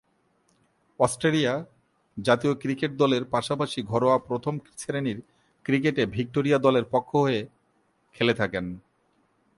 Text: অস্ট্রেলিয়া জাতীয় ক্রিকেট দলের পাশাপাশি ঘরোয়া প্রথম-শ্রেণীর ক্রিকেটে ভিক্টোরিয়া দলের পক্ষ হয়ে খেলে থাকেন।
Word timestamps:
অস্ট্রেলিয়া 0.99 1.53
জাতীয় 2.17 2.53
ক্রিকেট 2.55 2.91
দলের 2.97 3.23
পাশাপাশি 3.25 3.79
ঘরোয়া 3.81 4.17
প্রথম-শ্রেণীর 4.19 5.19
ক্রিকেটে 5.65 6.05
ভিক্টোরিয়া 6.05 6.57
দলের 6.57 6.85
পক্ষ 6.85 7.15
হয়ে 7.15 7.41
খেলে 8.13 8.33
থাকেন। 8.33 8.65